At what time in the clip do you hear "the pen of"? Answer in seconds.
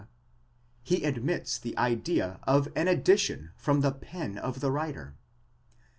3.81-4.59